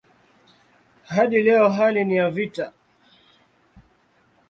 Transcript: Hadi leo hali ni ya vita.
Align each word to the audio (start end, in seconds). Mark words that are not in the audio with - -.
Hadi 1.03 1.41
leo 1.43 1.69
hali 1.69 2.05
ni 2.05 2.15
ya 2.15 2.29
vita. 2.29 2.73